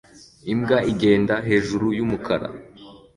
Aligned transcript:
Imbwa 0.53 0.77
igenda 0.91 1.35
hejuru 1.47 1.85
yumukara 1.97 2.47